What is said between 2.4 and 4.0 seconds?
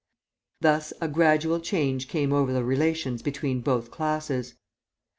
the relations between both